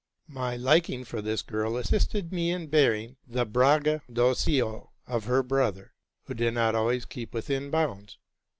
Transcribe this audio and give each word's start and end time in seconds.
My 0.33 0.55
liking 0.55 1.03
for 1.05 1.21
this 1.21 1.43
girl 1.43 1.77
assisted 1.77 2.33
me 2.33 2.49
in 2.49 2.69
bearing 2.69 3.17
the 3.27 3.45
bragga 3.45 4.01
docio 4.11 4.89
of 5.05 5.25
her 5.25 5.43
brother, 5.43 5.93
who 6.23 6.33
did 6.33 6.55
not 6.55 6.73
always 6.73 7.05
keep 7.05 7.35
within 7.35 7.69
bounds. 7.69 8.17